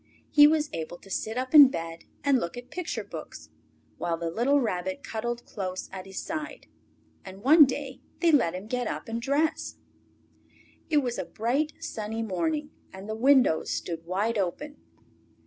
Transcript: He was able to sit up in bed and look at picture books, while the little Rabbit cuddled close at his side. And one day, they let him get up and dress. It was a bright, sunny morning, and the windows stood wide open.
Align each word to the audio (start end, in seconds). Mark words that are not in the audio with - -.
He 0.31 0.47
was 0.47 0.71
able 0.73 0.97
to 0.97 1.11
sit 1.11 1.37
up 1.37 1.53
in 1.53 1.67
bed 1.69 2.05
and 2.23 2.39
look 2.39 2.57
at 2.57 2.71
picture 2.71 3.03
books, 3.03 3.49
while 3.99 4.17
the 4.17 4.31
little 4.31 4.59
Rabbit 4.59 5.03
cuddled 5.03 5.45
close 5.45 5.89
at 5.91 6.07
his 6.07 6.17
side. 6.19 6.65
And 7.23 7.43
one 7.43 7.65
day, 7.65 8.01
they 8.19 8.31
let 8.31 8.55
him 8.55 8.65
get 8.65 8.87
up 8.87 9.07
and 9.07 9.21
dress. 9.21 9.77
It 10.89 11.03
was 11.03 11.19
a 11.19 11.25
bright, 11.25 11.73
sunny 11.81 12.23
morning, 12.23 12.71
and 12.91 13.07
the 13.07 13.13
windows 13.13 13.69
stood 13.69 14.03
wide 14.07 14.39
open. 14.39 14.77